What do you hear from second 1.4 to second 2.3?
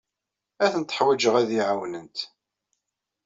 ad iyi-ɛawnent.